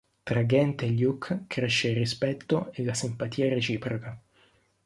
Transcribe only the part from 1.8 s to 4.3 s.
il rispetto e la simpatia reciproca.